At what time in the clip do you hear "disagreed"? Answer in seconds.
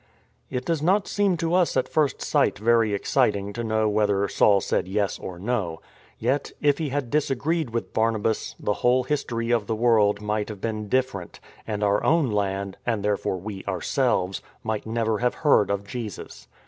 7.11-7.69